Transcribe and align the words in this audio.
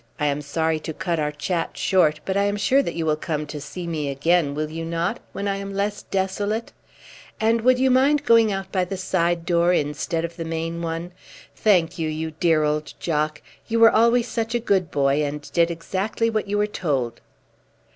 I 0.19 0.25
am 0.25 0.41
sorry 0.41 0.79
to 0.79 0.95
cut 0.95 1.19
our 1.19 1.31
chat 1.31 1.77
short, 1.77 2.21
but 2.25 2.35
I 2.35 2.45
am 2.45 2.57
sure 2.57 2.81
that 2.81 2.95
you 2.95 3.05
will 3.05 3.15
come 3.15 3.45
to 3.45 3.61
see 3.61 3.85
me 3.85 4.09
again, 4.09 4.55
will 4.55 4.71
you 4.71 4.83
not, 4.83 5.19
when 5.31 5.47
I 5.47 5.57
am 5.57 5.75
less 5.75 6.01
desolate? 6.01 6.71
And 7.39 7.61
would 7.61 7.77
you 7.77 7.91
mind 7.91 8.25
going 8.25 8.51
out 8.51 8.71
by 8.71 8.83
the 8.83 8.97
side 8.97 9.45
door 9.45 9.73
instead 9.73 10.25
of 10.25 10.37
the 10.37 10.43
main 10.43 10.81
one? 10.81 11.11
Thank 11.55 11.99
you, 11.99 12.09
you 12.09 12.31
dear 12.31 12.63
old 12.63 12.95
Jock; 12.99 13.43
you 13.67 13.79
were 13.79 13.91
always 13.91 14.27
such 14.27 14.55
a 14.55 14.59
good 14.59 14.89
boy, 14.89 15.23
and 15.23 15.47
did 15.53 15.69
exactly 15.69 16.31
what 16.31 16.47
you 16.47 16.57
were 16.57 16.65
told." 16.65 17.21